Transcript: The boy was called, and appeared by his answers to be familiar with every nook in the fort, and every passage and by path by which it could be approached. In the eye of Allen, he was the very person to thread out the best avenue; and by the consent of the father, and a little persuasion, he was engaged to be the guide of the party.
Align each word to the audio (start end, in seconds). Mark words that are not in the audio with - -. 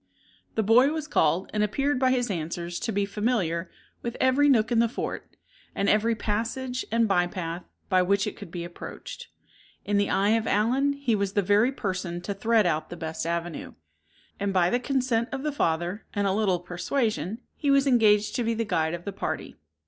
The 0.55 0.63
boy 0.63 0.87
was 0.91 1.07
called, 1.07 1.51
and 1.53 1.61
appeared 1.61 1.99
by 1.99 2.09
his 2.09 2.31
answers 2.31 2.79
to 2.79 2.91
be 2.91 3.05
familiar 3.05 3.69
with 4.01 4.17
every 4.19 4.49
nook 4.49 4.71
in 4.71 4.79
the 4.79 4.89
fort, 4.89 5.35
and 5.75 5.87
every 5.87 6.15
passage 6.15 6.83
and 6.91 7.07
by 7.07 7.27
path 7.27 7.65
by 7.87 8.01
which 8.01 8.25
it 8.25 8.35
could 8.35 8.49
be 8.49 8.63
approached. 8.63 9.27
In 9.85 9.97
the 9.99 10.09
eye 10.09 10.29
of 10.29 10.47
Allen, 10.47 10.93
he 10.93 11.13
was 11.13 11.33
the 11.33 11.43
very 11.43 11.71
person 11.71 12.19
to 12.21 12.33
thread 12.33 12.65
out 12.65 12.89
the 12.89 12.97
best 12.97 13.27
avenue; 13.27 13.73
and 14.39 14.51
by 14.51 14.71
the 14.71 14.79
consent 14.79 15.29
of 15.31 15.43
the 15.43 15.51
father, 15.51 16.07
and 16.15 16.25
a 16.25 16.33
little 16.33 16.57
persuasion, 16.59 17.37
he 17.55 17.69
was 17.69 17.85
engaged 17.85 18.35
to 18.37 18.43
be 18.43 18.55
the 18.55 18.65
guide 18.65 18.95
of 18.95 19.05
the 19.05 19.13
party. 19.13 19.55